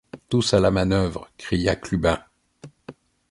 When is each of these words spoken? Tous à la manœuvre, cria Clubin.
Tous 0.29 0.55
à 0.55 0.59
la 0.59 0.71
manœuvre, 0.71 1.29
cria 1.37 1.75
Clubin. 1.75 2.17